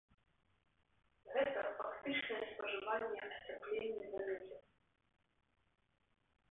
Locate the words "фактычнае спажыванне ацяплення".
1.79-4.09